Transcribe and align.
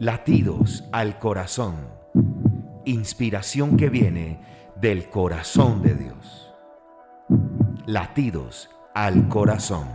Latidos 0.00 0.84
al 0.92 1.18
corazón. 1.18 1.74
Inspiración 2.84 3.76
que 3.76 3.88
viene 3.88 4.40
del 4.76 5.10
corazón 5.10 5.82
de 5.82 5.96
Dios. 5.96 6.54
Latidos 7.84 8.70
al 8.94 9.28
corazón. 9.28 9.88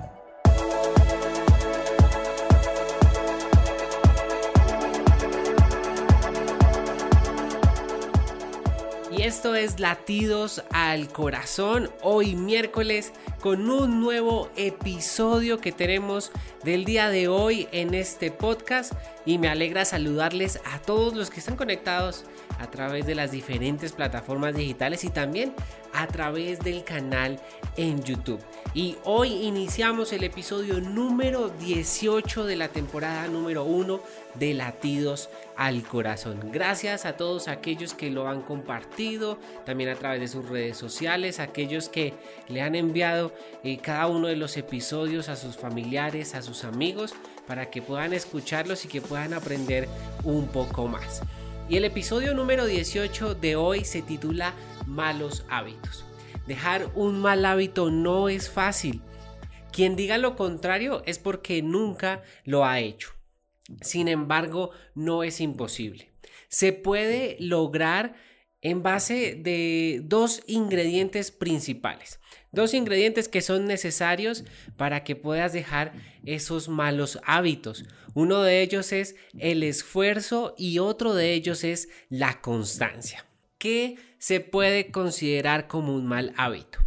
Y 9.10 9.22
esto 9.22 9.56
es 9.56 9.80
Latidos 9.80 10.66
al 10.72 11.08
Corazón, 11.08 11.90
hoy 12.02 12.36
miércoles, 12.36 13.14
con 13.44 13.70
un 13.70 14.00
nuevo 14.00 14.50
episodio 14.56 15.60
que 15.60 15.74
tenemos 15.74 16.32
del 16.64 16.86
día 16.86 17.10
de 17.10 17.28
hoy 17.28 17.68
en 17.74 17.94
este 17.94 18.32
podcast. 18.32 18.94
Y 19.26 19.38
me 19.38 19.50
alegra 19.50 19.84
saludarles 19.84 20.62
a 20.64 20.80
todos 20.80 21.14
los 21.14 21.30
que 21.30 21.42
están 21.42 21.58
conectados 21.58 22.24
a 22.58 22.72
través 22.72 23.06
de 23.06 23.16
las 23.16 23.32
diferentes 23.32 23.92
plataformas 23.92 24.56
digitales 24.56 25.04
y 25.04 25.10
también 25.10 25.54
a 25.94 26.08
través 26.08 26.60
del 26.60 26.86
canal 26.86 27.40
en 27.76 28.02
YouTube. 28.04 28.40
Y 28.74 28.98
hoy 29.04 29.32
iniciamos 29.32 30.14
el 30.14 30.24
episodio 30.24 30.80
número 30.80 31.50
18 31.50 32.46
de 32.46 32.56
la 32.56 32.70
temporada 32.70 33.28
número 33.28 33.66
1 33.66 34.02
de 34.36 34.54
Latidos 34.56 35.30
al 35.56 35.84
Corazón. 35.84 36.50
Gracias 36.52 37.06
a 37.06 37.16
todos 37.16 37.48
aquellos 37.48 37.94
que 37.94 38.10
lo 38.10 38.28
han 38.28 38.42
compartido, 38.42 39.38
también 39.66 39.90
a 39.90 39.96
través 39.96 40.22
de 40.22 40.28
sus 40.28 40.50
redes 40.50 40.78
sociales, 40.78 41.40
aquellos 41.40 41.90
que 41.90 42.14
le 42.48 42.62
han 42.62 42.74
enviado 42.74 43.33
cada 43.82 44.08
uno 44.08 44.28
de 44.28 44.36
los 44.36 44.58
episodios 44.58 45.30
a 45.30 45.36
sus 45.36 45.58
familiares, 45.58 46.36
a 46.36 46.42
sus 46.42 46.64
amigos, 46.64 47.14
para 47.48 47.70
que 47.70 47.82
puedan 47.82 48.14
escucharlos 48.14 48.86
y 48.86 48.88
que 48.88 49.02
puedan 49.02 49.34
aprender 49.34 49.88
un 50.24 50.48
poco 50.48 50.88
más. 50.88 51.22
Y 51.70 51.78
el 51.78 51.86
episodio 51.86 52.34
número 52.34 52.66
18 52.66 53.36
de 53.36 53.56
hoy 53.56 53.86
se 53.86 54.02
titula 54.02 54.54
Malos 54.86 55.46
hábitos. 55.50 56.06
Dejar 56.46 56.92
un 56.94 57.22
mal 57.22 57.46
hábito 57.46 57.90
no 57.90 58.28
es 58.28 58.50
fácil. 58.50 59.02
Quien 59.72 59.96
diga 59.96 60.18
lo 60.18 60.36
contrario 60.36 61.02
es 61.06 61.20
porque 61.20 61.62
nunca 61.62 62.22
lo 62.44 62.66
ha 62.66 62.80
hecho. 62.80 63.12
Sin 63.82 64.08
embargo, 64.08 64.72
no 64.94 65.24
es 65.24 65.40
imposible. 65.40 66.12
Se 66.50 66.74
puede 66.74 67.38
lograr 67.40 68.14
en 68.62 68.84
base 68.84 69.36
de 69.36 70.02
dos 70.04 70.44
ingredientes 70.48 71.32
principales. 71.32 72.20
Dos 72.54 72.76
ingredientes 72.76 73.28
que 73.30 73.42
son 73.42 73.66
necesarios 73.66 74.44
para 74.78 75.04
que 75.04 75.16
puedas 75.16 75.54
dejar 75.54 75.92
esos 76.24 76.70
malos 76.70 77.20
hábitos. 77.26 77.84
Uno 78.14 78.44
de 78.44 78.62
ellos 78.62 78.94
es 78.94 79.16
el 79.40 79.64
esfuerzo 79.64 80.54
y 80.56 80.78
otro 80.78 81.16
de 81.16 81.34
ellos 81.34 81.64
es 81.64 81.90
la 82.10 82.42
constancia. 82.42 83.26
¿Qué 83.58 83.98
se 84.20 84.40
puede 84.40 84.92
considerar 84.92 85.68
como 85.68 85.96
un 85.96 86.06
mal 86.06 86.32
hábito? 86.38 86.78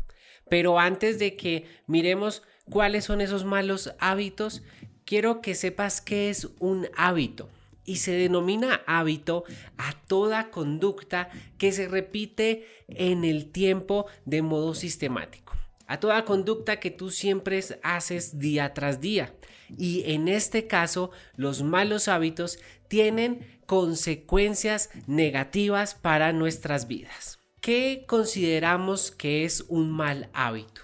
Pero 0.48 0.78
antes 0.78 1.18
de 1.18 1.34
que 1.34 1.66
miremos 1.88 2.44
cuáles 2.70 3.04
son 3.04 3.20
esos 3.20 3.44
malos 3.44 3.92
hábitos, 3.98 4.62
quiero 5.04 5.40
que 5.40 5.56
sepas 5.56 6.00
qué 6.00 6.30
es 6.30 6.48
un 6.60 6.86
hábito. 6.96 7.50
Y 7.84 7.96
se 7.96 8.12
denomina 8.12 8.82
hábito 8.86 9.42
a 9.78 9.94
toda 10.06 10.50
conducta 10.50 11.28
que 11.58 11.72
se 11.72 11.88
repite 11.88 12.66
en 12.86 13.24
el 13.24 13.50
tiempo 13.50 14.06
de 14.24 14.42
modo 14.42 14.74
sistemático. 14.74 15.45
A 15.86 16.00
toda 16.00 16.24
conducta 16.24 16.80
que 16.80 16.90
tú 16.90 17.10
siempre 17.10 17.62
haces 17.82 18.38
día 18.38 18.74
tras 18.74 19.00
día. 19.00 19.34
Y 19.76 20.02
en 20.06 20.28
este 20.28 20.66
caso, 20.66 21.10
los 21.36 21.62
malos 21.62 22.08
hábitos 22.08 22.58
tienen 22.88 23.60
consecuencias 23.66 24.90
negativas 25.06 25.94
para 25.94 26.32
nuestras 26.32 26.86
vidas. 26.86 27.38
¿Qué 27.60 28.04
consideramos 28.06 29.10
que 29.10 29.44
es 29.44 29.64
un 29.68 29.90
mal 29.90 30.30
hábito? 30.32 30.82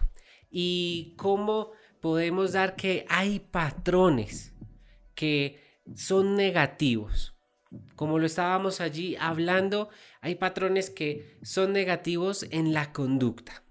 ¿Y 0.50 1.14
cómo 1.16 1.72
podemos 2.02 2.52
dar 2.52 2.74
que 2.74 3.06
hay 3.08 3.38
patrones 3.38 4.52
que 5.14 5.62
son 5.94 6.34
negativos. 6.34 7.34
Como 7.96 8.18
lo 8.18 8.26
estábamos 8.26 8.80
allí 8.80 9.16
hablando, 9.16 9.88
hay 10.20 10.34
patrones 10.34 10.90
que 10.90 11.38
son 11.42 11.72
negativos 11.72 12.44
en 12.50 12.74
la 12.74 12.92
conducta, 12.92 13.62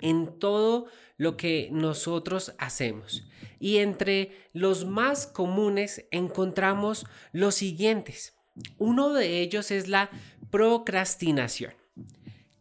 en 0.00 0.38
todo 0.38 0.86
lo 1.16 1.36
que 1.36 1.68
nosotros 1.72 2.54
hacemos. 2.58 3.24
Y 3.58 3.78
entre 3.78 4.32
los 4.52 4.86
más 4.86 5.26
comunes 5.26 6.06
encontramos 6.10 7.06
los 7.32 7.56
siguientes. 7.56 8.36
Uno 8.78 9.12
de 9.12 9.40
ellos 9.40 9.70
es 9.70 9.88
la 9.88 10.10
procrastinación. 10.50 11.74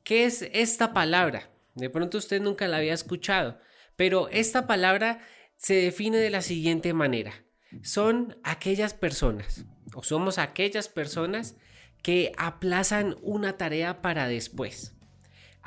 ¿Qué 0.04 0.26
es 0.26 0.44
esta 0.54 0.94
palabra? 0.94 1.50
De 1.76 1.90
pronto 1.90 2.18
usted 2.18 2.42
nunca 2.42 2.68
la 2.68 2.78
había 2.78 2.94
escuchado. 2.94 3.60
Pero 3.96 4.30
esta 4.30 4.68
palabra 4.68 5.20
se 5.58 5.76
define 5.76 6.18
de 6.18 6.30
la 6.30 6.42
siguiente 6.42 6.94
manera. 6.94 7.34
Son 7.84 8.38
aquellas 8.44 8.94
personas, 8.94 9.66
o 9.94 10.04
somos 10.04 10.38
aquellas 10.38 10.88
personas 10.88 11.56
que 12.02 12.32
aplazan 12.38 13.18
una 13.22 13.58
tarea 13.58 14.02
para 14.02 14.28
después. 14.28 14.97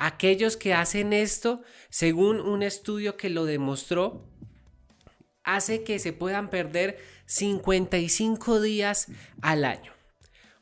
Aquellos 0.03 0.57
que 0.57 0.73
hacen 0.73 1.13
esto, 1.13 1.61
según 1.89 2.39
un 2.39 2.63
estudio 2.63 3.17
que 3.17 3.29
lo 3.29 3.45
demostró, 3.45 4.25
hace 5.43 5.83
que 5.83 5.99
se 5.99 6.11
puedan 6.11 6.49
perder 6.49 6.97
55 7.25 8.61
días 8.61 9.07
al 9.41 9.63
año. 9.63 9.93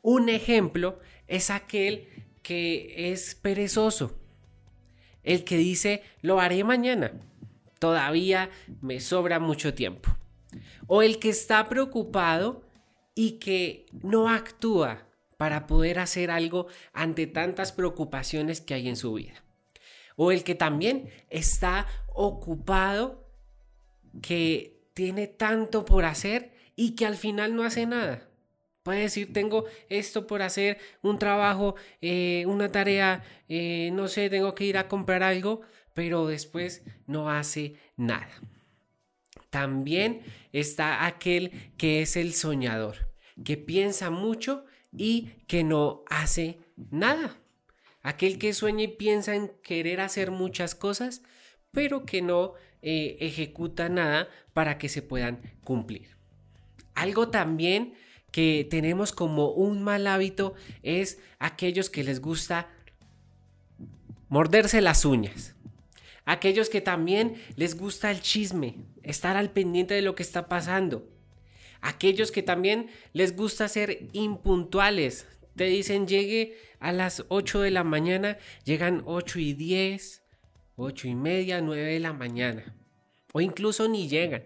Un 0.02 0.28
ejemplo 0.28 0.98
es 1.26 1.50
aquel 1.50 2.08
que 2.42 3.12
es 3.12 3.34
perezoso, 3.34 4.18
el 5.22 5.44
que 5.44 5.56
dice 5.56 6.02
lo 6.22 6.40
haré 6.40 6.64
mañana 6.64 7.12
todavía 7.80 8.50
me 8.80 9.00
sobra 9.00 9.40
mucho 9.40 9.74
tiempo. 9.74 10.14
O 10.86 11.02
el 11.02 11.18
que 11.18 11.30
está 11.30 11.68
preocupado 11.68 12.62
y 13.14 13.38
que 13.38 13.86
no 14.02 14.28
actúa 14.28 15.06
para 15.40 15.66
poder 15.66 15.98
hacer 16.00 16.30
algo 16.30 16.66
ante 16.92 17.26
tantas 17.26 17.72
preocupaciones 17.72 18.60
que 18.60 18.74
hay 18.74 18.90
en 18.90 18.96
su 18.96 19.14
vida. 19.14 19.42
O 20.16 20.32
el 20.32 20.44
que 20.44 20.54
también 20.54 21.08
está 21.30 21.86
ocupado 22.08 23.26
que 24.20 24.82
tiene 24.92 25.28
tanto 25.28 25.86
por 25.86 26.04
hacer 26.04 26.52
y 26.76 26.94
que 26.94 27.06
al 27.06 27.16
final 27.16 27.56
no 27.56 27.64
hace 27.64 27.86
nada. 27.86 28.28
Puede 28.82 29.00
decir, 29.00 29.32
tengo 29.32 29.64
esto 29.88 30.26
por 30.26 30.42
hacer, 30.42 30.76
un 31.00 31.18
trabajo, 31.18 31.74
eh, 32.02 32.44
una 32.46 32.70
tarea, 32.70 33.24
eh, 33.48 33.88
no 33.94 34.08
sé, 34.08 34.28
tengo 34.28 34.54
que 34.54 34.66
ir 34.66 34.76
a 34.76 34.88
comprar 34.88 35.22
algo, 35.22 35.62
pero 35.94 36.26
después 36.26 36.82
no 37.06 37.30
hace 37.30 37.76
nada. 37.96 38.42
También 39.48 40.20
está 40.52 41.06
aquel 41.06 41.72
que 41.78 42.02
es 42.02 42.18
el 42.18 42.34
soñador, 42.34 43.08
que 43.42 43.56
piensa 43.56 44.10
mucho 44.10 44.66
y 44.96 45.30
que 45.46 45.64
no 45.64 46.02
hace 46.08 46.58
nada. 46.90 47.36
Aquel 48.02 48.38
que 48.38 48.52
sueña 48.54 48.84
y 48.84 48.88
piensa 48.88 49.34
en 49.34 49.50
querer 49.62 50.00
hacer 50.00 50.30
muchas 50.30 50.74
cosas, 50.74 51.22
pero 51.70 52.04
que 52.06 52.22
no 52.22 52.54
eh, 52.82 53.16
ejecuta 53.20 53.88
nada 53.88 54.28
para 54.52 54.78
que 54.78 54.88
se 54.88 55.02
puedan 55.02 55.40
cumplir. 55.64 56.16
Algo 56.94 57.28
también 57.28 57.94
que 58.32 58.66
tenemos 58.70 59.12
como 59.12 59.50
un 59.50 59.82
mal 59.82 60.06
hábito 60.06 60.54
es 60.82 61.18
aquellos 61.38 61.90
que 61.90 62.04
les 62.04 62.20
gusta 62.20 62.68
morderse 64.28 64.80
las 64.80 65.04
uñas 65.04 65.54
aquellos 66.30 66.68
que 66.70 66.80
también 66.80 67.34
les 67.56 67.76
gusta 67.76 68.10
el 68.10 68.20
chisme, 68.20 68.76
estar 69.02 69.36
al 69.36 69.50
pendiente 69.50 69.94
de 69.94 70.02
lo 70.02 70.14
que 70.14 70.22
está 70.22 70.48
pasando, 70.48 71.08
aquellos 71.80 72.30
que 72.30 72.42
también 72.42 72.90
les 73.12 73.36
gusta 73.36 73.68
ser 73.68 74.08
impuntuales, 74.12 75.26
te 75.56 75.64
dicen 75.64 76.06
llegue 76.06 76.56
a 76.78 76.92
las 76.92 77.24
8 77.28 77.60
de 77.60 77.70
la 77.70 77.84
mañana, 77.84 78.38
llegan 78.64 79.02
8 79.04 79.38
y 79.38 79.52
10, 79.52 80.22
8 80.76 81.08
y 81.08 81.14
media, 81.14 81.60
9 81.60 81.82
de 81.92 82.00
la 82.00 82.12
mañana, 82.12 82.74
o 83.32 83.40
incluso 83.40 83.88
ni 83.88 84.08
llegan. 84.08 84.44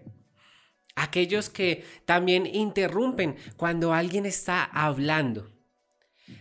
Aquellos 0.95 1.49
que 1.49 1.83
también 2.05 2.45
interrumpen 2.45 3.35
cuando 3.57 3.93
alguien 3.93 4.25
está 4.25 4.63
hablando. 4.63 5.51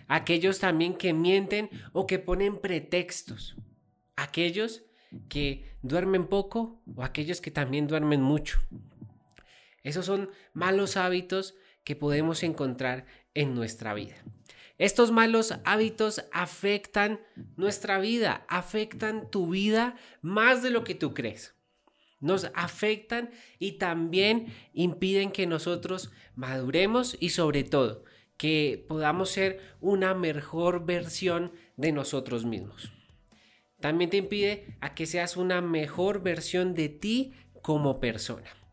Aquellos 0.06 0.60
también 0.60 0.94
que 0.94 1.12
mienten 1.12 1.68
o 1.92 2.06
que 2.06 2.18
ponen 2.20 2.58
pretextos. 2.58 3.56
Aquellos 4.16 4.84
que 5.28 5.76
duermen 5.82 6.26
poco 6.26 6.80
o 6.94 7.02
aquellos 7.02 7.40
que 7.40 7.50
también 7.50 7.88
duermen 7.88 8.22
mucho. 8.22 8.60
Esos 9.84 10.06
son 10.06 10.30
malos 10.54 10.96
hábitos 10.96 11.54
que 11.84 11.94
podemos 11.94 12.42
encontrar 12.42 13.06
en 13.34 13.54
nuestra 13.54 13.94
vida. 13.94 14.16
Estos 14.78 15.12
malos 15.12 15.54
hábitos 15.64 16.24
afectan 16.32 17.20
nuestra 17.56 18.00
vida, 18.00 18.44
afectan 18.48 19.30
tu 19.30 19.50
vida 19.50 19.96
más 20.20 20.62
de 20.64 20.70
lo 20.70 20.82
que 20.82 20.96
tú 20.96 21.14
crees. 21.14 21.54
nos 22.20 22.50
afectan 22.54 23.30
y 23.58 23.72
también 23.72 24.46
impiden 24.72 25.30
que 25.30 25.46
nosotros 25.46 26.10
maduremos 26.34 27.18
y 27.20 27.30
sobre 27.30 27.64
todo 27.64 28.04
que 28.38 28.86
podamos 28.88 29.28
ser 29.28 29.60
una 29.82 30.14
mejor 30.14 30.86
versión 30.86 31.52
de 31.76 31.92
nosotros 31.92 32.46
mismos. 32.46 32.92
También 33.78 34.08
te 34.08 34.16
impide 34.16 34.78
a 34.80 34.94
que 34.94 35.04
seas 35.04 35.36
una 35.36 35.60
mejor 35.60 36.22
versión 36.22 36.74
de 36.74 36.88
ti 36.88 37.34
como 37.60 38.00
persona. 38.00 38.63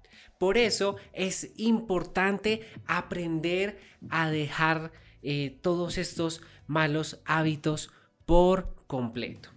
Por 0.42 0.58
eso 0.58 0.96
es 1.14 1.52
importante 1.58 2.68
aprender 2.88 3.80
a 4.10 4.32
dejar 4.32 4.92
eh, 5.22 5.60
todos 5.62 6.00
estos 6.00 6.42
malos 6.66 7.22
hábitos 7.26 7.92
por 8.26 8.84
completo. 8.88 9.50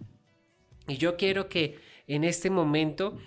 Y 0.87 0.97
yo 0.97 1.17
quiero 1.17 1.49
que 1.49 1.79
en 2.05 2.23
este 2.23 2.51
momento 2.51 3.17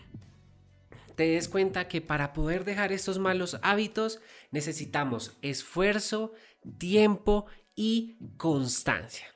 te 1.16 1.24
des 1.24 1.48
cuenta 1.48 1.88
que 1.88 2.00
para 2.00 2.32
poder 2.32 2.64
dejar 2.64 2.92
estos 2.92 3.18
malos 3.18 3.58
hábitos 3.62 4.20
necesitamos 4.52 5.36
esfuerzo, 5.42 6.34
tiempo 6.78 7.46
y 7.74 8.18
constancia. 8.36 9.26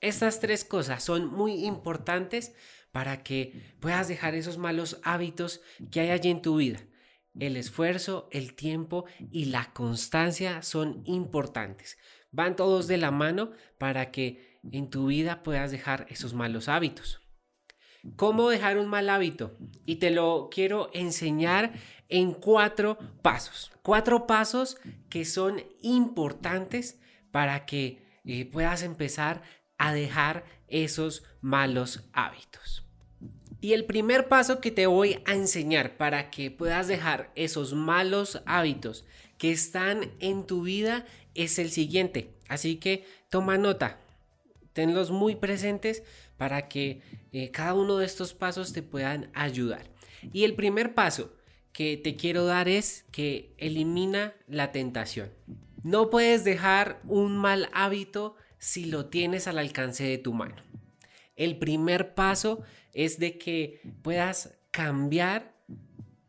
Estas 0.00 0.38
tres 0.38 0.64
cosas 0.64 1.02
son 1.02 1.26
muy 1.26 1.64
importantes 1.64 2.54
para 2.92 3.24
que 3.24 3.74
puedas 3.80 4.06
dejar 4.06 4.36
esos 4.36 4.56
malos 4.56 5.00
hábitos 5.02 5.62
que 5.90 5.98
hay 5.98 6.10
allí 6.10 6.30
en 6.30 6.42
tu 6.42 6.58
vida. 6.58 6.78
El 7.38 7.56
esfuerzo, 7.56 8.28
el 8.32 8.54
tiempo 8.54 9.04
y 9.30 9.46
la 9.46 9.72
constancia 9.72 10.62
son 10.62 11.02
importantes. 11.04 11.98
Van 12.30 12.56
todos 12.56 12.86
de 12.86 12.96
la 12.96 13.10
mano 13.10 13.52
para 13.78 14.10
que 14.10 14.60
en 14.72 14.90
tu 14.90 15.06
vida 15.06 15.42
puedas 15.42 15.70
dejar 15.70 16.06
esos 16.08 16.34
malos 16.34 16.68
hábitos. 16.68 17.20
¿Cómo 18.14 18.48
dejar 18.48 18.78
un 18.78 18.86
mal 18.86 19.08
hábito? 19.08 19.56
Y 19.84 19.96
te 19.96 20.10
lo 20.10 20.48
quiero 20.50 20.90
enseñar 20.92 21.72
en 22.08 22.32
cuatro 22.32 22.98
pasos. 23.22 23.72
Cuatro 23.82 24.26
pasos 24.26 24.78
que 25.10 25.24
son 25.24 25.62
importantes 25.82 27.00
para 27.32 27.66
que 27.66 28.02
eh, 28.24 28.44
puedas 28.44 28.82
empezar 28.82 29.42
a 29.76 29.92
dejar 29.92 30.44
esos 30.68 31.24
malos 31.40 32.08
hábitos. 32.12 32.85
Y 33.60 33.72
el 33.72 33.84
primer 33.84 34.28
paso 34.28 34.60
que 34.60 34.70
te 34.70 34.86
voy 34.86 35.22
a 35.24 35.34
enseñar 35.34 35.96
para 35.96 36.30
que 36.30 36.50
puedas 36.50 36.88
dejar 36.88 37.30
esos 37.34 37.74
malos 37.74 38.42
hábitos 38.46 39.04
que 39.38 39.50
están 39.50 40.12
en 40.20 40.46
tu 40.46 40.62
vida 40.62 41.06
es 41.34 41.58
el 41.58 41.70
siguiente. 41.70 42.34
Así 42.48 42.76
que 42.76 43.04
toma 43.30 43.58
nota, 43.58 43.98
tenlos 44.72 45.10
muy 45.10 45.36
presentes 45.36 46.02
para 46.36 46.68
que 46.68 47.02
eh, 47.32 47.50
cada 47.50 47.74
uno 47.74 47.96
de 47.96 48.06
estos 48.06 48.34
pasos 48.34 48.72
te 48.72 48.82
puedan 48.82 49.30
ayudar. 49.34 49.86
Y 50.32 50.44
el 50.44 50.54
primer 50.54 50.94
paso 50.94 51.32
que 51.72 51.96
te 51.96 52.16
quiero 52.16 52.44
dar 52.46 52.68
es 52.68 53.04
que 53.10 53.54
elimina 53.58 54.34
la 54.46 54.72
tentación. 54.72 55.30
No 55.82 56.10
puedes 56.10 56.44
dejar 56.44 57.00
un 57.06 57.36
mal 57.36 57.68
hábito 57.72 58.36
si 58.58 58.86
lo 58.86 59.06
tienes 59.06 59.46
al 59.46 59.58
alcance 59.58 60.04
de 60.04 60.18
tu 60.18 60.32
mano. 60.32 60.56
El 61.36 61.58
primer 61.58 62.14
paso 62.14 62.62
es 62.96 63.18
de 63.18 63.36
que 63.36 63.82
puedas 64.00 64.58
cambiar 64.70 65.54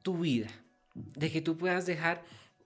tu 0.03 0.17
vida, 0.17 0.49
de 0.93 1.31
que 1.31 1.41
tú 1.41 1.57
puedas 1.57 1.85
dejar 1.85 2.25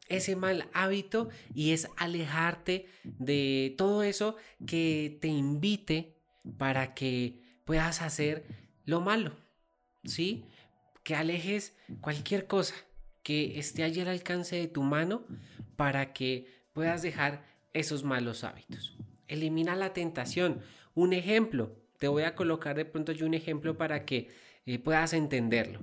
ese 0.09 0.35
mal 0.35 0.67
hábito 0.73 1.29
y 1.53 1.71
es 1.71 1.87
alejarte 1.97 2.87
de 3.03 3.75
todo 3.77 4.01
eso 4.01 4.37
que 4.65 5.19
te 5.21 5.27
invite 5.27 6.17
para 6.57 6.95
que 6.95 7.43
puedas 7.63 8.01
hacer 8.01 8.43
lo 8.85 9.01
malo, 9.01 9.37
¿sí? 10.03 10.45
Que 11.03 11.13
alejes 11.13 11.75
cualquier 12.01 12.47
cosa 12.47 12.73
que 13.21 13.59
esté 13.59 13.83
allí 13.83 14.01
al 14.01 14.07
alcance 14.07 14.55
de 14.55 14.67
tu 14.67 14.81
mano 14.81 15.27
para 15.75 16.11
que 16.11 16.47
puedas 16.73 17.03
dejar 17.03 17.45
esos 17.71 18.03
malos 18.03 18.43
hábitos. 18.43 18.97
Elimina 19.27 19.75
la 19.75 19.93
tentación. 19.93 20.61
Un 20.95 21.13
ejemplo, 21.13 21.80
te 22.01 22.07
voy 22.07 22.23
a 22.23 22.33
colocar 22.33 22.75
de 22.75 22.85
pronto 22.85 23.11
yo 23.11 23.27
un 23.27 23.35
ejemplo 23.35 23.77
para 23.77 24.05
que 24.05 24.29
eh, 24.65 24.79
puedas 24.79 25.13
entenderlo. 25.13 25.81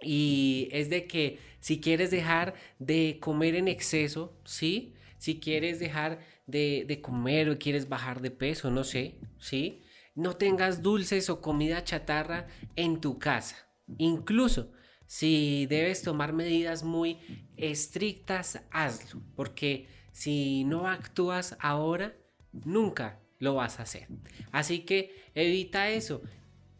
Y 0.00 0.68
es 0.72 0.90
de 0.90 1.06
que 1.06 1.38
si 1.60 1.80
quieres 1.80 2.10
dejar 2.10 2.54
de 2.80 3.18
comer 3.20 3.54
en 3.54 3.68
exceso, 3.68 4.36
¿sí? 4.44 4.94
Si 5.18 5.38
quieres 5.38 5.78
dejar 5.78 6.18
de, 6.48 6.84
de 6.88 7.00
comer 7.00 7.48
o 7.50 7.58
quieres 7.60 7.88
bajar 7.88 8.20
de 8.20 8.32
peso, 8.32 8.72
no 8.72 8.82
sé, 8.82 9.20
¿sí? 9.38 9.84
No 10.16 10.34
tengas 10.34 10.82
dulces 10.82 11.30
o 11.30 11.40
comida 11.40 11.84
chatarra 11.84 12.48
en 12.74 13.00
tu 13.00 13.20
casa. 13.20 13.68
Incluso 13.98 14.72
si 15.06 15.66
debes 15.66 16.02
tomar 16.02 16.32
medidas 16.32 16.82
muy 16.82 17.20
estrictas, 17.56 18.60
hazlo. 18.72 19.22
Porque 19.36 19.86
si 20.10 20.64
no 20.64 20.88
actúas 20.88 21.56
ahora, 21.60 22.16
nunca 22.52 23.21
lo 23.42 23.56
vas 23.56 23.80
a 23.80 23.82
hacer. 23.82 24.06
Así 24.52 24.80
que 24.84 25.20
evita 25.34 25.90
eso. 25.90 26.22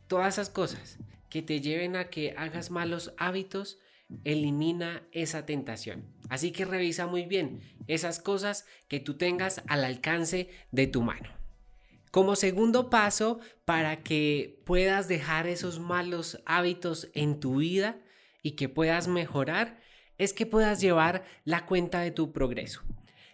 Todas 0.06 0.34
esas 0.34 0.48
cosas 0.48 0.96
que 1.28 1.42
te 1.42 1.60
lleven 1.60 1.96
a 1.96 2.08
que 2.08 2.34
hagas 2.38 2.70
malos 2.70 3.12
hábitos, 3.18 3.80
elimina 4.22 5.02
esa 5.10 5.44
tentación. 5.44 6.04
Así 6.28 6.52
que 6.52 6.64
revisa 6.64 7.08
muy 7.08 7.26
bien 7.26 7.62
esas 7.88 8.20
cosas 8.20 8.64
que 8.86 9.00
tú 9.00 9.14
tengas 9.14 9.62
al 9.66 9.82
alcance 9.82 10.50
de 10.70 10.86
tu 10.86 11.02
mano. 11.02 11.30
Como 12.12 12.36
segundo 12.36 12.90
paso, 12.90 13.40
para 13.64 14.04
que 14.04 14.62
puedas 14.64 15.08
dejar 15.08 15.48
esos 15.48 15.80
malos 15.80 16.40
hábitos 16.46 17.08
en 17.14 17.40
tu 17.40 17.56
vida 17.56 17.98
y 18.40 18.52
que 18.52 18.68
puedas 18.68 19.08
mejorar, 19.08 19.80
es 20.16 20.32
que 20.32 20.46
puedas 20.46 20.80
llevar 20.80 21.24
la 21.44 21.66
cuenta 21.66 22.02
de 22.02 22.12
tu 22.12 22.32
progreso. 22.32 22.82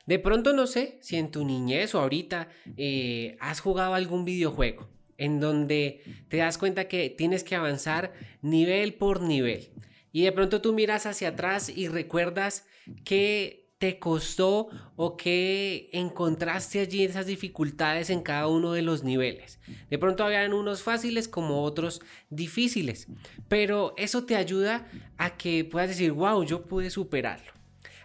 De 0.09 0.19
pronto 0.19 0.55
no 0.55 0.67
sé 0.67 0.97
si 1.03 1.17
en 1.17 1.31
tu 1.31 1.45
niñez 1.45 1.95
o 1.95 2.01
ahorita 2.01 2.49
eh, 2.79 3.37
has 3.41 3.61
jugado 3.61 3.93
algún 3.93 4.25
videojuego 4.25 4.89
en 5.19 5.39
donde 5.39 6.01
te 6.29 6.39
das 6.39 6.57
cuenta 6.57 6.89
que 6.89 7.11
tienes 7.11 7.45
que 7.45 7.57
avanzar 7.57 8.15
nivel 8.41 8.95
por 8.95 9.21
nivel. 9.21 9.69
Y 10.11 10.23
de 10.23 10.33
pronto 10.33 10.63
tú 10.63 10.73
miras 10.73 11.05
hacia 11.05 11.29
atrás 11.29 11.69
y 11.69 11.89
recuerdas 11.89 12.65
que 13.05 13.69
te 13.77 13.99
costó 13.99 14.69
o 14.97 15.19
que 15.19 15.91
encontraste 15.93 16.81
allí 16.81 17.05
esas 17.05 17.27
dificultades 17.27 18.09
en 18.09 18.23
cada 18.23 18.47
uno 18.47 18.73
de 18.73 18.81
los 18.81 19.05
niveles. 19.05 19.61
De 19.91 19.99
pronto 19.99 20.25
habían 20.25 20.55
unos 20.55 20.83
fáciles 20.83 21.29
como 21.29 21.65
otros 21.65 22.01
difíciles, 22.31 23.09
pero 23.49 23.93
eso 23.99 24.25
te 24.25 24.37
ayuda 24.37 24.89
a 25.19 25.37
que 25.37 25.67
puedas 25.67 25.91
decir, 25.91 26.13
wow, 26.13 26.45
yo 26.45 26.63
pude 26.63 26.89
superarlo. 26.89 27.53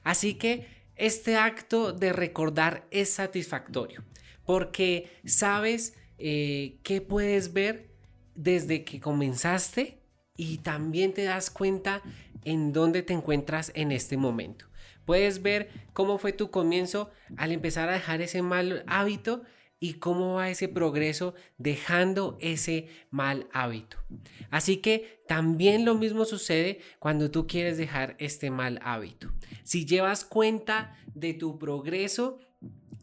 Así 0.03 0.33
que 0.33 0.82
este 0.95 1.35
acto 1.37 1.93
de 1.93 2.13
recordar 2.13 2.87
es 2.91 3.09
satisfactorio, 3.09 4.03
porque 4.45 5.09
sabes 5.25 5.95
eh, 6.17 6.77
qué 6.83 7.01
puedes 7.01 7.53
ver 7.53 7.89
desde 8.35 8.83
que 8.83 8.99
comenzaste 8.99 9.99
y 10.35 10.57
también 10.59 11.13
te 11.13 11.23
das 11.23 11.49
cuenta 11.49 12.01
en 12.43 12.73
dónde 12.73 13.03
te 13.03 13.13
encuentras 13.13 13.71
en 13.75 13.91
este 13.91 14.17
momento. 14.17 14.65
Puedes 15.05 15.41
ver 15.41 15.69
cómo 15.93 16.17
fue 16.17 16.33
tu 16.33 16.49
comienzo 16.49 17.11
al 17.37 17.51
empezar 17.51 17.89
a 17.89 17.93
dejar 17.93 18.21
ese 18.21 18.41
mal 18.41 18.83
hábito 18.87 19.43
y 19.83 19.95
cómo 19.95 20.35
va 20.35 20.49
ese 20.49 20.69
progreso 20.69 21.35
dejando 21.57 22.37
ese 22.39 22.87
mal 23.11 23.49
hábito. 23.51 23.97
Así 24.49 24.77
que 24.77 25.21
también 25.27 25.83
lo 25.83 25.95
mismo 25.95 26.23
sucede 26.23 26.79
cuando 26.99 27.29
tú 27.29 27.47
quieres 27.47 27.77
dejar 27.77 28.15
este 28.17 28.49
mal 28.49 28.79
hábito. 28.81 29.33
Si 29.65 29.85
llevas 29.85 30.23
cuenta 30.23 30.97
de 31.13 31.33
tu 31.33 31.59
progreso, 31.59 32.39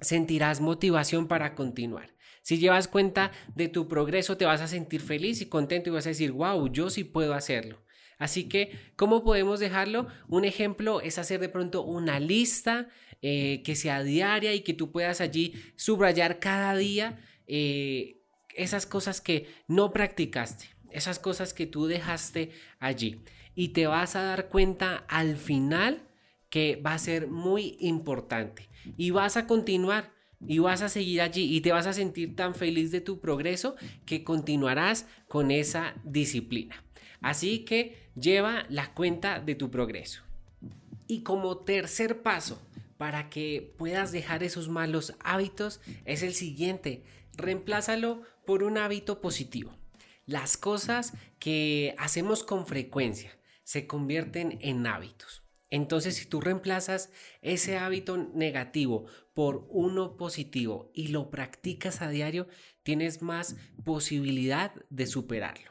sentirás 0.00 0.62
motivación 0.62 1.28
para 1.28 1.54
continuar. 1.54 2.14
Si 2.40 2.56
llevas 2.56 2.88
cuenta 2.88 3.30
de 3.54 3.68
tu 3.68 3.86
progreso, 3.86 4.38
te 4.38 4.46
vas 4.46 4.62
a 4.62 4.66
sentir 4.66 5.02
feliz 5.02 5.42
y 5.42 5.50
contento 5.50 5.90
y 5.90 5.92
vas 5.92 6.06
a 6.06 6.08
decir, 6.16 6.32
wow, 6.32 6.66
yo 6.72 6.88
sí 6.88 7.04
puedo 7.04 7.34
hacerlo. 7.34 7.82
Así 8.20 8.44
que, 8.44 8.78
¿cómo 8.96 9.24
podemos 9.24 9.60
dejarlo? 9.60 10.06
Un 10.28 10.44
ejemplo 10.44 11.00
es 11.00 11.18
hacer 11.18 11.40
de 11.40 11.48
pronto 11.48 11.82
una 11.82 12.20
lista 12.20 12.88
eh, 13.22 13.62
que 13.64 13.74
sea 13.74 14.02
diaria 14.02 14.52
y 14.52 14.60
que 14.60 14.74
tú 14.74 14.92
puedas 14.92 15.22
allí 15.22 15.54
subrayar 15.74 16.38
cada 16.38 16.76
día 16.76 17.18
eh, 17.46 18.20
esas 18.54 18.84
cosas 18.84 19.22
que 19.22 19.48
no 19.68 19.90
practicaste, 19.90 20.66
esas 20.90 21.18
cosas 21.18 21.54
que 21.54 21.66
tú 21.66 21.86
dejaste 21.86 22.50
allí. 22.78 23.22
Y 23.54 23.68
te 23.68 23.86
vas 23.86 24.14
a 24.16 24.22
dar 24.22 24.50
cuenta 24.50 24.96
al 25.08 25.38
final 25.38 26.06
que 26.50 26.76
va 26.76 26.92
a 26.92 26.98
ser 26.98 27.26
muy 27.26 27.78
importante 27.80 28.68
y 28.98 29.12
vas 29.12 29.38
a 29.38 29.46
continuar 29.46 30.12
y 30.46 30.58
vas 30.58 30.82
a 30.82 30.90
seguir 30.90 31.22
allí 31.22 31.56
y 31.56 31.62
te 31.62 31.72
vas 31.72 31.86
a 31.86 31.94
sentir 31.94 32.36
tan 32.36 32.54
feliz 32.54 32.90
de 32.90 33.00
tu 33.00 33.18
progreso 33.18 33.76
que 34.04 34.24
continuarás 34.24 35.06
con 35.26 35.50
esa 35.50 35.94
disciplina. 36.04 36.84
Así 37.20 37.64
que 37.64 38.10
lleva 38.14 38.64
la 38.68 38.92
cuenta 38.94 39.40
de 39.40 39.54
tu 39.54 39.70
progreso. 39.70 40.22
Y 41.06 41.22
como 41.22 41.58
tercer 41.58 42.22
paso, 42.22 42.60
para 42.96 43.30
que 43.30 43.74
puedas 43.78 44.12
dejar 44.12 44.42
esos 44.42 44.68
malos 44.68 45.14
hábitos, 45.20 45.80
es 46.04 46.22
el 46.22 46.34
siguiente. 46.34 47.02
Reemplázalo 47.36 48.22
por 48.46 48.62
un 48.62 48.78
hábito 48.78 49.20
positivo. 49.20 49.74
Las 50.26 50.56
cosas 50.56 51.14
que 51.38 51.94
hacemos 51.98 52.44
con 52.44 52.66
frecuencia, 52.66 53.36
se 53.64 53.86
convierten 53.86 54.58
en 54.62 54.86
hábitos. 54.86 55.44
Entonces, 55.70 56.16
si 56.16 56.26
tú 56.26 56.40
reemplazas 56.40 57.10
ese 57.40 57.78
hábito 57.78 58.16
negativo 58.16 59.06
por 59.32 59.66
uno 59.70 60.16
positivo 60.16 60.90
y 60.92 61.08
lo 61.08 61.30
practicas 61.30 62.02
a 62.02 62.08
diario, 62.08 62.48
tienes 62.82 63.22
más 63.22 63.54
posibilidad 63.84 64.74
de 64.90 65.06
superarlo. 65.06 65.70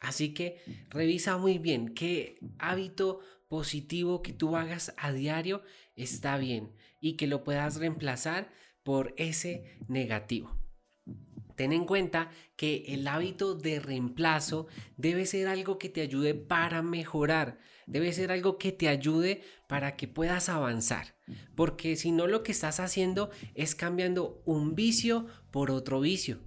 Así 0.00 0.34
que 0.34 0.60
revisa 0.90 1.38
muy 1.38 1.58
bien 1.58 1.94
qué 1.94 2.38
hábito 2.58 3.20
positivo 3.48 4.22
que 4.22 4.32
tú 4.32 4.56
hagas 4.56 4.94
a 4.96 5.12
diario 5.12 5.62
está 5.96 6.36
bien 6.36 6.72
y 7.00 7.16
que 7.16 7.26
lo 7.26 7.44
puedas 7.44 7.76
reemplazar 7.76 8.50
por 8.82 9.14
ese 9.16 9.78
negativo. 9.88 10.56
Ten 11.56 11.72
en 11.72 11.86
cuenta 11.86 12.30
que 12.56 12.84
el 12.86 13.08
hábito 13.08 13.56
de 13.56 13.80
reemplazo 13.80 14.68
debe 14.96 15.26
ser 15.26 15.48
algo 15.48 15.76
que 15.76 15.88
te 15.88 16.00
ayude 16.00 16.34
para 16.34 16.82
mejorar, 16.82 17.58
debe 17.86 18.12
ser 18.12 18.30
algo 18.30 18.58
que 18.58 18.70
te 18.70 18.86
ayude 18.86 19.42
para 19.68 19.96
que 19.96 20.06
puedas 20.06 20.48
avanzar, 20.48 21.16
porque 21.56 21.96
si 21.96 22.12
no 22.12 22.28
lo 22.28 22.44
que 22.44 22.52
estás 22.52 22.78
haciendo 22.78 23.30
es 23.56 23.74
cambiando 23.74 24.40
un 24.44 24.76
vicio 24.76 25.26
por 25.50 25.72
otro 25.72 25.98
vicio. 25.98 26.38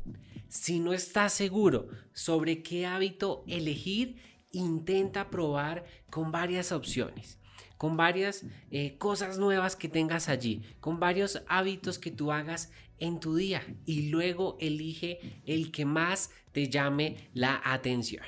Si 0.51 0.81
no 0.81 0.91
estás 0.91 1.31
seguro 1.31 1.87
sobre 2.11 2.61
qué 2.61 2.85
hábito 2.85 3.45
elegir, 3.47 4.17
intenta 4.51 5.29
probar 5.29 5.85
con 6.09 6.33
varias 6.33 6.73
opciones 6.73 7.39
con 7.77 7.97
varias 7.97 8.45
eh, 8.69 8.95
cosas 8.99 9.39
nuevas 9.39 9.75
que 9.75 9.89
tengas 9.89 10.29
allí, 10.29 10.61
con 10.79 10.99
varios 10.99 11.41
hábitos 11.47 11.97
que 11.97 12.11
tú 12.11 12.31
hagas 12.31 12.71
en 12.99 13.19
tu 13.19 13.35
día 13.35 13.65
y 13.87 14.09
luego 14.09 14.55
elige 14.59 15.41
el 15.47 15.71
que 15.71 15.85
más 15.85 16.29
te 16.51 16.69
llame 16.69 17.31
la 17.33 17.59
atención. 17.63 18.23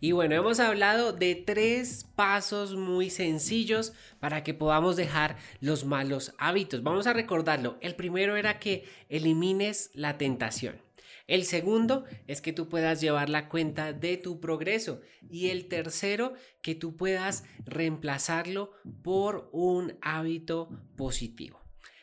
Y 0.00 0.12
bueno, 0.12 0.36
hemos 0.36 0.60
hablado 0.60 1.12
de 1.12 1.34
tres 1.34 2.06
pasos 2.14 2.76
muy 2.76 3.10
sencillos 3.10 3.92
para 4.20 4.44
que 4.44 4.54
podamos 4.54 4.96
dejar 4.96 5.36
los 5.60 5.84
malos 5.84 6.34
hábitos. 6.38 6.82
Vamos 6.84 7.08
a 7.08 7.12
recordarlo. 7.12 7.78
El 7.80 7.96
primero 7.96 8.36
era 8.36 8.60
que 8.60 8.84
elimines 9.08 9.90
la 9.94 10.16
tentación. 10.16 10.80
El 11.26 11.44
segundo 11.44 12.04
es 12.26 12.40
que 12.40 12.52
tú 12.52 12.68
puedas 12.68 13.00
llevar 13.00 13.28
la 13.28 13.48
cuenta 13.48 13.92
de 13.92 14.16
tu 14.16 14.40
progreso. 14.40 15.00
Y 15.28 15.48
el 15.48 15.66
tercero, 15.66 16.32
que 16.62 16.74
tú 16.74 16.96
puedas 16.96 17.44
reemplazarlo 17.66 18.72
por 19.02 19.50
un 19.52 19.98
hábito 20.00 20.70
positivo. 20.96 21.60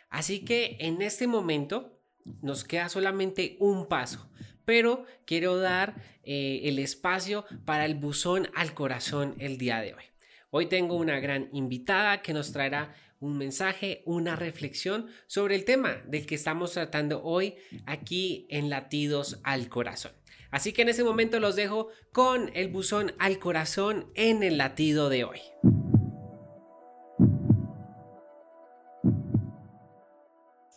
Así 0.09 0.45
que 0.45 0.77
en 0.79 1.01
este 1.01 1.27
momento 1.27 1.99
nos 2.41 2.63
queda 2.63 2.89
solamente 2.89 3.57
un 3.59 3.87
paso, 3.87 4.29
pero 4.65 5.05
quiero 5.25 5.57
dar 5.57 5.95
eh, 6.24 6.62
el 6.63 6.79
espacio 6.79 7.45
para 7.65 7.86
el 7.86 7.95
buzón 7.95 8.50
al 8.55 8.74
corazón 8.74 9.36
el 9.39 9.57
día 9.57 9.79
de 9.81 9.93
hoy. 9.93 10.03
Hoy 10.50 10.67
tengo 10.67 10.95
una 10.95 11.19
gran 11.19 11.50
invitada 11.51 12.22
que 12.22 12.34
nos 12.34 12.51
traerá 12.51 12.95
un 13.19 13.38
mensaje, 13.38 14.03
una 14.05 14.36
reflexión 14.36 15.07
sobre 15.27 15.55
el 15.55 15.65
tema 15.65 16.01
del 16.07 16.25
que 16.25 16.36
estamos 16.36 16.74
tratando 16.74 17.24
hoy 17.24 17.55
aquí 17.86 18.48
en 18.50 18.69
Latidos 18.69 19.39
al 19.43 19.69
Corazón. 19.69 20.12
Así 20.51 20.74
que 20.74 20.84
en 20.84 20.89
ese 20.89 21.03
momento 21.03 21.39
los 21.39 21.55
dejo 21.55 21.89
con 22.13 22.50
el 22.53 22.69
buzón 22.69 23.13
al 23.19 23.39
corazón 23.39 24.12
en 24.15 24.43
el 24.43 24.57
latido 24.57 25.10
de 25.10 25.25
hoy. 25.25 25.39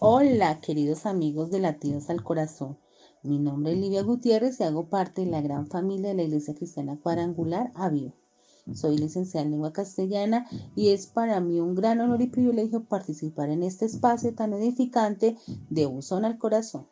Hola, 0.00 0.60
queridos 0.60 1.06
amigos 1.06 1.50
de 1.50 1.60
Latidos 1.60 2.08
al 2.08 2.22
Corazón. 2.22 2.78
Mi 3.24 3.40
nombre 3.40 3.72
es 3.72 3.78
Livia 3.78 4.04
Gutiérrez 4.04 4.60
y 4.60 4.62
hago 4.62 4.88
parte 4.88 5.24
de 5.24 5.30
la 5.30 5.40
gran 5.40 5.66
familia 5.66 6.10
de 6.10 6.14
la 6.14 6.22
Iglesia 6.22 6.54
Cristiana 6.54 7.00
Cuadrangular 7.02 7.72
Avivo. 7.74 8.12
Soy 8.72 8.96
licenciada 8.96 9.44
en 9.44 9.50
lengua 9.50 9.72
castellana 9.72 10.46
y 10.76 10.90
es 10.90 11.08
para 11.08 11.40
mí 11.40 11.58
un 11.58 11.74
gran 11.74 12.00
honor 12.00 12.22
y 12.22 12.28
privilegio 12.28 12.84
participar 12.84 13.50
en 13.50 13.64
este 13.64 13.86
espacio 13.86 14.32
tan 14.36 14.52
edificante 14.52 15.36
de 15.68 15.86
buzón 15.86 16.24
al 16.24 16.38
corazón. 16.38 16.86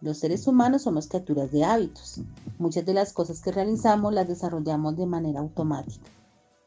Los 0.00 0.18
seres 0.18 0.46
humanos 0.46 0.82
somos 0.82 1.08
criaturas 1.08 1.50
de 1.50 1.64
hábitos. 1.64 2.20
Muchas 2.58 2.86
de 2.86 2.94
las 2.94 3.12
cosas 3.12 3.40
que 3.40 3.50
realizamos 3.50 4.14
las 4.14 4.28
desarrollamos 4.28 4.96
de 4.96 5.06
manera 5.06 5.40
automática, 5.40 6.08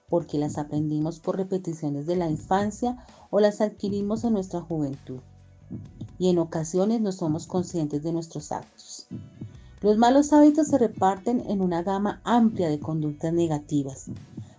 porque 0.10 0.38
las 0.38 0.58
aprendimos 0.58 1.22
por 1.22 1.38
repeticiones 1.38 2.08
de 2.08 2.18
la 2.18 2.30
infancia 2.30 3.06
o 3.30 3.40
las 3.40 3.62
adquirimos 3.62 4.26
en 4.26 4.34
nuestra 4.34 4.60
juventud. 4.60 5.22
Y 6.18 6.30
en 6.30 6.40
ocasiones 6.40 7.02
no 7.02 7.12
somos 7.12 7.48
conscientes 7.48 8.04
de 8.04 8.14
nuestros 8.14 8.52
actos. 8.52 9.08
Los 9.82 9.98
malos 9.98 10.34
hábitos 10.34 10.68
se 10.68 10.78
reparten 10.78 11.44
en 11.48 11.62
una 11.62 11.84
gama 11.84 12.22
amplia 12.24 12.70
de 12.70 12.80
conductas 12.80 13.34
negativas, 13.34 14.06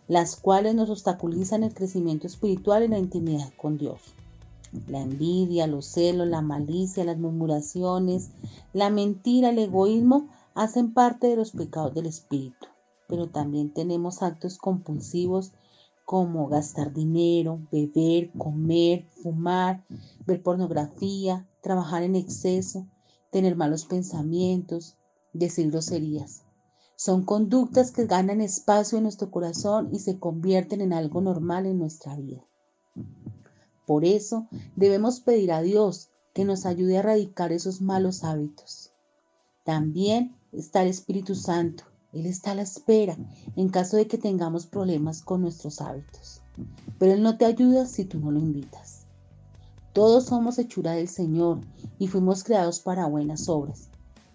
las 0.09 0.37
cuales 0.37 0.75
nos 0.75 0.91
obstaculizan 0.91 1.65
el 1.65 1.75
crecimiento 1.75 2.27
espiritual 2.27 2.85
y 2.85 2.89
la 2.89 2.99
intimidad 2.99 3.53
con 3.57 3.77
Dios. 3.77 4.01
La 4.89 5.01
envidia, 5.01 5.67
los 5.67 5.87
celos, 5.87 6.29
la 6.29 6.43
malicia, 6.43 7.05
las 7.05 7.19
murmuraciones, 7.19 8.31
la 8.73 8.91
mentira, 8.91 9.51
el 9.51 9.59
egoísmo 9.59 10.29
hacen 10.55 10.93
parte 10.93 11.29
de 11.29 11.37
los 11.37 11.53
pecados 11.53 11.95
del 11.95 12.07
espíritu. 12.07 12.67
Pero 13.09 13.29
también 13.29 13.73
tenemos 13.73 14.23
actos 14.23 14.59
compulsivos 14.59 15.53
como 16.07 16.49
gastar 16.49 16.95
dinero, 16.95 17.59
beber, 17.71 18.31
comer, 18.39 19.05
fumar, 19.23 19.85
ver 20.25 20.41
pornografía, 20.41 21.47
trabajar 21.61 22.05
en 22.05 22.15
exceso, 22.15 22.87
tener 23.31 23.57
malos 23.57 23.85
pensamientos, 23.87 24.97
decir 25.33 25.69
groserías. 25.69 26.45
Son 26.95 27.25
conductas 27.25 27.91
que 27.91 28.07
ganan 28.07 28.41
espacio 28.41 28.97
en 28.99 29.03
nuestro 29.03 29.33
corazón 29.33 29.91
y 29.93 29.99
se 29.99 30.19
convierten 30.19 30.81
en 30.81 30.93
algo 30.93 31.21
normal 31.21 31.67
en 31.67 31.81
nuestra 31.81 32.15
vida. 32.17 32.47
Por 33.85 34.05
eso 34.05 34.47
debemos 34.77 35.21
pedir 35.21 35.51
a 35.53 35.61
Dios 35.61 36.11
que 36.35 36.45
nos 36.45 36.67
ayude 36.67 36.97
a 36.97 37.01
erradicar 37.01 37.51
esos 37.51 37.81
malos 37.81 38.23
hábitos. 38.23 38.93
También 39.65 40.37
está 40.53 40.83
el 40.83 40.89
Espíritu 40.89 41.35
Santo. 41.35 41.83
Él 42.13 42.27
está 42.27 42.53
a 42.53 42.55
la 42.55 42.63
espera 42.63 43.17
en 43.57 43.69
caso 43.69 43.97
de 43.97 44.07
que 44.07 44.19
tengamos 44.19 44.67
problemas 44.67 45.23
con 45.23 45.43
nuestros 45.43 45.81
hábitos. 45.81 46.41
Pero 46.99 47.13
Él 47.13 47.23
no 47.23 47.37
te 47.37 47.45
ayuda 47.45 47.87
si 47.87 48.05
tú 48.05 48.19
no 48.19 48.31
lo 48.31 48.39
invitas. 48.39 49.07
Todos 49.93 50.27
somos 50.27 50.59
hechura 50.59 50.93
del 50.93 51.09
Señor 51.09 51.61
y 51.99 52.09
fuimos 52.09 52.45
creados 52.45 52.81
para 52.81 53.07
buenas 53.07 53.49
obras. 53.49 53.89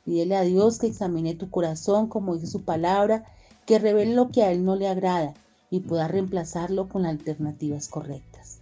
Pídele 0.06 0.36
a 0.36 0.42
Dios 0.42 0.80
que 0.80 0.88
examine 0.88 1.36
tu 1.36 1.50
corazón, 1.50 2.08
como 2.08 2.34
dice 2.36 2.48
su 2.48 2.64
palabra, 2.64 3.26
que 3.66 3.80
revele 3.80 4.16
lo 4.16 4.30
que 4.30 4.44
a 4.44 4.52
Él 4.52 4.66
no 4.66 4.76
le 4.76 4.88
agrada 4.88 5.34
y 5.70 5.82
pueda 5.82 6.08
reemplazarlo 6.08 6.90
con 6.90 7.06
alternativas 7.06 7.88
correctas. 7.88 8.60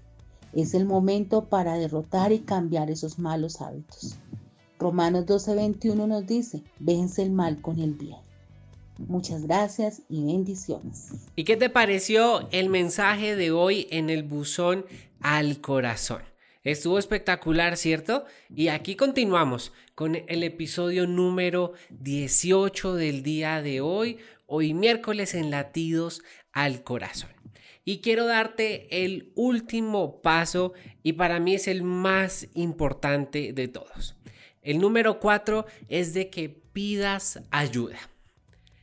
Es 0.53 0.73
el 0.73 0.85
momento 0.85 1.45
para 1.45 1.75
derrotar 1.75 2.31
y 2.31 2.39
cambiar 2.39 2.89
esos 2.89 3.19
malos 3.19 3.61
hábitos. 3.61 4.15
Romanos 4.77 5.25
12:21 5.25 6.07
nos 6.07 6.25
dice, 6.25 6.63
vence 6.79 7.21
el 7.21 7.31
mal 7.31 7.61
con 7.61 7.79
el 7.79 7.93
bien. 7.93 8.28
Muchas 9.07 9.43
gracias 9.47 10.01
y 10.09 10.25
bendiciones. 10.25 11.11
¿Y 11.35 11.45
qué 11.45 11.55
te 11.55 11.69
pareció 11.69 12.49
el 12.51 12.69
mensaje 12.69 13.35
de 13.35 13.51
hoy 13.51 13.87
en 13.91 14.09
el 14.09 14.23
buzón 14.23 14.85
al 15.21 15.61
corazón? 15.61 16.21
Estuvo 16.63 16.99
espectacular, 16.99 17.77
¿cierto? 17.77 18.25
Y 18.53 18.67
aquí 18.67 18.95
continuamos 18.95 19.71
con 19.95 20.17
el 20.27 20.43
episodio 20.43 21.07
número 21.07 21.73
18 21.89 22.95
del 22.95 23.23
día 23.23 23.61
de 23.61 23.79
hoy, 23.79 24.17
hoy 24.45 24.73
miércoles 24.73 25.33
en 25.33 25.49
latidos 25.49 26.21
al 26.51 26.83
corazón. 26.83 27.29
Y 27.85 28.01
quiero 28.01 28.25
darte 28.25 29.05
el 29.05 29.31
último 29.35 30.21
paso 30.21 30.73
y 31.01 31.13
para 31.13 31.39
mí 31.39 31.55
es 31.55 31.69
el 31.69 31.83
más 31.83 32.49
importante 32.53 33.53
de 33.53 33.69
todos. 33.69 34.15
El 34.61 34.79
número 34.79 35.21
4 35.21 35.65
es 35.87 36.13
de 36.13 36.29
que 36.29 36.49
pidas 36.49 37.41
ayuda. 37.49 37.97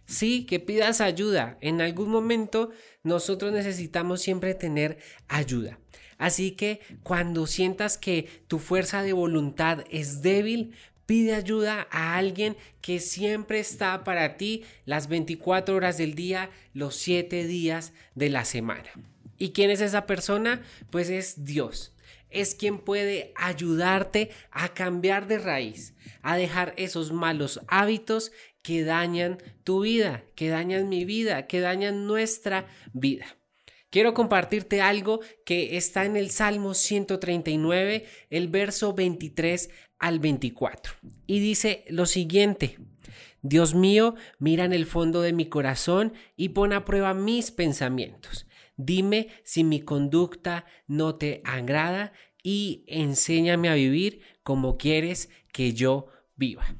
Sí, 0.06 0.46
que 0.46 0.60
pidas 0.60 1.00
ayuda. 1.00 1.58
En 1.60 1.80
algún 1.80 2.08
momento 2.08 2.70
nosotros 3.02 3.52
necesitamos 3.52 4.22
siempre 4.22 4.54
tener 4.54 4.98
ayuda. 5.28 5.78
Así 6.18 6.52
que 6.52 6.80
cuando 7.02 7.46
sientas 7.46 7.98
que 7.98 8.28
tu 8.48 8.58
fuerza 8.58 9.02
de 9.02 9.12
voluntad 9.12 9.84
es 9.90 10.22
débil, 10.22 10.74
pide 11.04 11.34
ayuda 11.34 11.86
a 11.90 12.16
alguien 12.16 12.56
que 12.80 13.00
siempre 13.00 13.60
está 13.60 14.02
para 14.04 14.36
ti 14.36 14.64
las 14.84 15.08
24 15.08 15.74
horas 15.74 15.98
del 15.98 16.14
día, 16.14 16.50
los 16.72 16.96
7 16.96 17.46
días 17.46 17.92
de 18.14 18.30
la 18.30 18.44
semana. 18.44 18.90
¿Y 19.38 19.50
quién 19.50 19.70
es 19.70 19.80
esa 19.80 20.06
persona? 20.06 20.62
Pues 20.90 21.10
es 21.10 21.44
Dios. 21.44 21.92
Es 22.30 22.54
quien 22.54 22.78
puede 22.78 23.32
ayudarte 23.36 24.30
a 24.50 24.70
cambiar 24.70 25.26
de 25.26 25.38
raíz, 25.38 25.94
a 26.22 26.36
dejar 26.36 26.74
esos 26.76 27.12
malos 27.12 27.60
hábitos 27.68 28.32
que 28.66 28.82
dañan 28.82 29.38
tu 29.62 29.82
vida, 29.82 30.24
que 30.34 30.48
dañan 30.48 30.88
mi 30.88 31.04
vida, 31.04 31.46
que 31.46 31.60
dañan 31.60 32.08
nuestra 32.08 32.66
vida. 32.92 33.38
Quiero 33.90 34.12
compartirte 34.12 34.82
algo 34.82 35.20
que 35.44 35.76
está 35.76 36.04
en 36.04 36.16
el 36.16 36.30
Salmo 36.30 36.74
139, 36.74 38.06
el 38.28 38.48
verso 38.48 38.92
23 38.92 39.70
al 40.00 40.18
24. 40.18 40.94
Y 41.28 41.38
dice 41.38 41.84
lo 41.90 42.06
siguiente, 42.06 42.80
Dios 43.40 43.76
mío, 43.76 44.16
mira 44.40 44.64
en 44.64 44.72
el 44.72 44.84
fondo 44.84 45.22
de 45.22 45.32
mi 45.32 45.46
corazón 45.46 46.14
y 46.36 46.48
pon 46.48 46.72
a 46.72 46.84
prueba 46.84 47.14
mis 47.14 47.52
pensamientos. 47.52 48.48
Dime 48.76 49.28
si 49.44 49.62
mi 49.62 49.80
conducta 49.80 50.64
no 50.88 51.14
te 51.14 51.40
agrada 51.44 52.12
y 52.42 52.82
enséñame 52.88 53.68
a 53.68 53.74
vivir 53.74 54.22
como 54.42 54.76
quieres 54.76 55.30
que 55.52 55.72
yo 55.72 56.08
viva. 56.34 56.76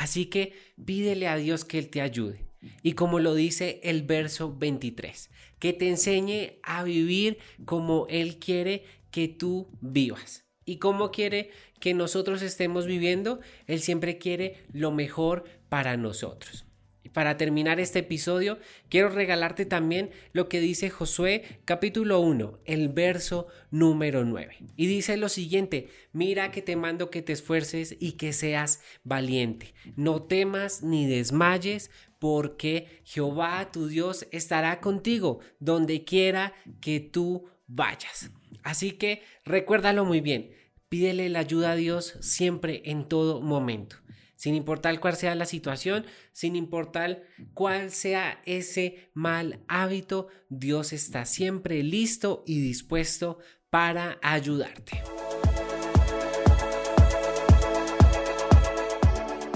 Así 0.00 0.24
que 0.24 0.54
pídele 0.82 1.28
a 1.28 1.36
Dios 1.36 1.66
que 1.66 1.78
Él 1.78 1.90
te 1.90 2.00
ayude. 2.00 2.46
Y 2.82 2.94
como 2.94 3.20
lo 3.20 3.34
dice 3.34 3.80
el 3.82 4.02
verso 4.02 4.56
23, 4.56 5.28
que 5.58 5.74
te 5.74 5.90
enseñe 5.90 6.58
a 6.62 6.82
vivir 6.84 7.36
como 7.66 8.06
Él 8.08 8.38
quiere 8.38 8.84
que 9.10 9.28
tú 9.28 9.68
vivas. 9.82 10.46
¿Y 10.64 10.78
cómo 10.78 11.10
quiere 11.10 11.50
que 11.80 11.92
nosotros 11.92 12.40
estemos 12.40 12.86
viviendo? 12.86 13.40
Él 13.66 13.82
siempre 13.82 14.16
quiere 14.16 14.64
lo 14.72 14.90
mejor 14.90 15.44
para 15.68 15.98
nosotros. 15.98 16.64
Para 17.12 17.36
terminar 17.36 17.80
este 17.80 18.00
episodio, 18.00 18.58
quiero 18.88 19.08
regalarte 19.08 19.66
también 19.66 20.10
lo 20.32 20.48
que 20.48 20.60
dice 20.60 20.90
Josué 20.90 21.60
capítulo 21.64 22.20
1, 22.20 22.60
el 22.64 22.88
verso 22.88 23.48
número 23.70 24.24
9. 24.24 24.56
Y 24.76 24.86
dice 24.86 25.16
lo 25.16 25.28
siguiente, 25.28 25.88
mira 26.12 26.52
que 26.52 26.62
te 26.62 26.76
mando 26.76 27.10
que 27.10 27.22
te 27.22 27.32
esfuerces 27.32 27.96
y 27.98 28.12
que 28.12 28.32
seas 28.32 28.80
valiente. 29.02 29.74
No 29.96 30.22
temas 30.22 30.82
ni 30.82 31.08
desmayes, 31.08 31.90
porque 32.20 33.00
Jehová 33.04 33.72
tu 33.72 33.88
Dios 33.88 34.26
estará 34.30 34.80
contigo 34.80 35.40
donde 35.58 36.04
quiera 36.04 36.52
que 36.80 37.00
tú 37.00 37.48
vayas. 37.66 38.30
Así 38.62 38.92
que 38.92 39.22
recuérdalo 39.44 40.04
muy 40.04 40.20
bien, 40.20 40.50
pídele 40.88 41.28
la 41.30 41.40
ayuda 41.40 41.72
a 41.72 41.76
Dios 41.76 42.18
siempre 42.20 42.82
en 42.84 43.08
todo 43.08 43.40
momento 43.40 43.96
sin 44.40 44.54
importar 44.54 45.00
cuál 45.00 45.16
sea 45.16 45.34
la 45.34 45.44
situación, 45.44 46.06
sin 46.32 46.56
importar 46.56 47.24
cuál 47.52 47.90
sea 47.90 48.40
ese 48.46 49.10
mal 49.12 49.60
hábito, 49.68 50.28
Dios 50.48 50.94
está 50.94 51.26
siempre 51.26 51.82
listo 51.82 52.42
y 52.46 52.58
dispuesto 52.58 53.38
para 53.68 54.18
ayudarte. 54.22 55.02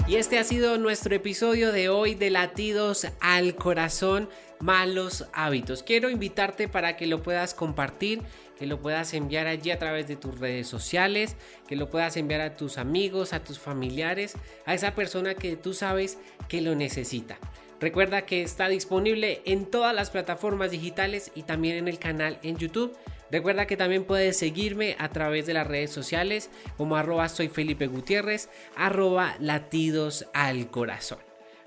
Y 0.07 0.17
este 0.17 0.37
ha 0.37 0.43
sido 0.43 0.77
nuestro 0.77 1.15
episodio 1.15 1.71
de 1.71 1.89
hoy 1.89 2.13
de 2.13 2.29
Latidos 2.29 3.07
al 3.21 3.55
Corazón, 3.55 4.29
Malos 4.59 5.25
Hábitos. 5.33 5.81
Quiero 5.81 6.11
invitarte 6.11 6.67
para 6.67 6.95
que 6.95 7.07
lo 7.07 7.23
puedas 7.23 7.55
compartir 7.55 8.21
que 8.57 8.65
lo 8.65 8.81
puedas 8.81 9.13
enviar 9.13 9.47
allí 9.47 9.71
a 9.71 9.79
través 9.79 10.07
de 10.07 10.15
tus 10.15 10.39
redes 10.39 10.67
sociales, 10.67 11.35
que 11.67 11.75
lo 11.75 11.89
puedas 11.89 12.17
enviar 12.17 12.41
a 12.41 12.55
tus 12.55 12.77
amigos, 12.77 13.33
a 13.33 13.43
tus 13.43 13.59
familiares, 13.59 14.33
a 14.65 14.73
esa 14.73 14.95
persona 14.95 15.35
que 15.35 15.57
tú 15.57 15.73
sabes 15.73 16.17
que 16.47 16.61
lo 16.61 16.75
necesita. 16.75 17.37
Recuerda 17.79 18.25
que 18.25 18.41
está 18.41 18.67
disponible 18.67 19.41
en 19.45 19.65
todas 19.65 19.93
las 19.93 20.09
plataformas 20.09 20.71
digitales 20.71 21.31
y 21.35 21.43
también 21.43 21.75
en 21.75 21.87
el 21.87 21.99
canal 21.99 22.39
en 22.41 22.57
YouTube. 22.57 22.97
Recuerda 23.31 23.67
que 23.67 23.75
también 23.75 24.05
puedes 24.05 24.37
seguirme 24.37 24.95
a 24.97 25.09
través 25.09 25.45
de 25.45 25.53
las 25.53 25.67
redes 25.67 25.91
sociales 25.91 26.49
como 26.77 26.95
arroba 26.95 27.27
soy 27.27 27.49
Felipe 27.49 27.87
Gutiérrez, 27.87 28.49
arroba 28.75 29.35
latidos 29.39 30.25
al 30.33 30.69
corazón. 30.69 31.19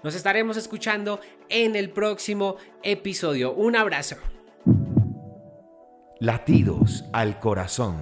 Nos 0.02 0.14
estaremos 0.14 0.56
escuchando 0.56 1.20
en 1.48 1.76
el 1.76 1.90
próximo 1.90 2.56
episodio. 2.82 3.52
Un 3.52 3.76
abrazo. 3.76 4.16
Latidos 6.20 7.04
al 7.12 7.38
corazón. 7.38 7.94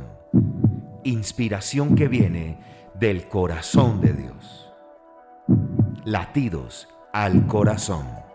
Inspiración 1.04 1.94
que 1.94 2.08
viene 2.08 2.58
del 2.94 3.28
corazón 3.28 4.00
de 4.00 4.14
Dios. 4.14 4.72
Latidos 6.06 6.88
al 7.12 7.46
corazón. 7.46 8.25